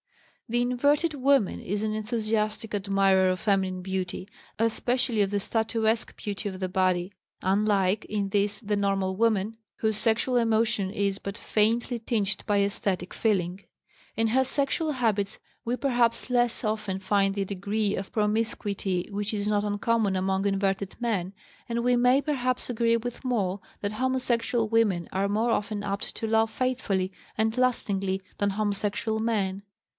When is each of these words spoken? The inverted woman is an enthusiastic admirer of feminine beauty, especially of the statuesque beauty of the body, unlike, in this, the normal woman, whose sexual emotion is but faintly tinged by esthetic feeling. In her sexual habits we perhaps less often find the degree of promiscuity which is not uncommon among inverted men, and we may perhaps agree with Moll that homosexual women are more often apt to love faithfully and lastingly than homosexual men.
The 0.49 0.61
inverted 0.63 1.13
woman 1.13 1.61
is 1.61 1.81
an 1.81 1.93
enthusiastic 1.93 2.75
admirer 2.75 3.29
of 3.29 3.39
feminine 3.39 3.81
beauty, 3.83 4.27
especially 4.59 5.21
of 5.21 5.31
the 5.31 5.39
statuesque 5.39 6.17
beauty 6.17 6.49
of 6.49 6.59
the 6.59 6.67
body, 6.67 7.13
unlike, 7.41 8.03
in 8.05 8.29
this, 8.29 8.59
the 8.59 8.75
normal 8.75 9.15
woman, 9.15 9.57
whose 9.77 9.95
sexual 9.95 10.35
emotion 10.35 10.89
is 10.91 11.19
but 11.19 11.37
faintly 11.37 11.99
tinged 11.99 12.43
by 12.47 12.61
esthetic 12.63 13.13
feeling. 13.13 13.61
In 14.17 14.29
her 14.29 14.43
sexual 14.43 14.93
habits 14.93 15.39
we 15.63 15.77
perhaps 15.77 16.29
less 16.31 16.65
often 16.65 16.99
find 16.99 17.33
the 17.35 17.45
degree 17.45 17.95
of 17.95 18.11
promiscuity 18.11 19.07
which 19.11 19.33
is 19.33 19.47
not 19.47 19.63
uncommon 19.63 20.17
among 20.17 20.45
inverted 20.47 20.95
men, 20.99 21.31
and 21.69 21.81
we 21.83 21.95
may 21.95 22.21
perhaps 22.21 22.69
agree 22.69 22.97
with 22.97 23.23
Moll 23.23 23.63
that 23.81 23.93
homosexual 23.93 24.67
women 24.67 25.07
are 25.13 25.29
more 25.29 25.51
often 25.51 25.83
apt 25.83 26.13
to 26.17 26.27
love 26.27 26.49
faithfully 26.51 27.11
and 27.37 27.55
lastingly 27.57 28.19
than 28.39 28.49
homosexual 28.49 29.19
men. 29.19 29.61